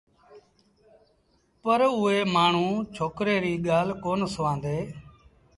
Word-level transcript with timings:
پر 1.61 1.79
اُئي 1.99 2.19
مآڻهوٚٚݩ 2.33 2.87
ڇوڪري 2.95 3.35
ريٚ 3.43 3.63
ڳآل 3.67 3.87
ڪونا 4.03 4.27
سُوآݩدي 4.35 4.77